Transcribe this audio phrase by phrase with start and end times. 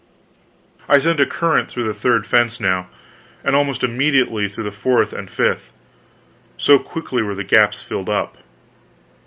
[0.89, 2.87] I sent a current through the third fence now;
[3.43, 5.71] and almost immediately through the fourth and fifth,
[6.57, 8.37] so quickly were the gaps filled up.